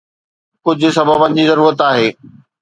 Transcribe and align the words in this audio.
ڪجهه 0.65 0.95
سببن 0.97 1.37
جي 1.37 1.43
ضرورت 1.51 1.79
آهي 1.91 2.09